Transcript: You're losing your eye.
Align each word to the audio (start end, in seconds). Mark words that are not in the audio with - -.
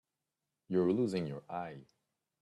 You're 0.67 0.91
losing 0.91 1.27
your 1.27 1.43
eye. 1.47 1.83